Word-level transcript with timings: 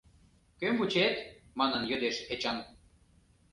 Кӧм 0.59 0.75
вучет?— 0.79 1.15
манын 1.59 1.83
йодеш 1.91 2.17
Эчан. 2.33 2.57